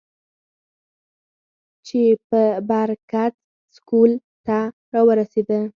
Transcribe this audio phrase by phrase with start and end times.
[1.87, 2.01] چې
[2.69, 3.33] بر کڅ
[3.75, 4.11] سکول
[4.45, 4.59] ته
[4.93, 5.69] راورسېدۀ ـ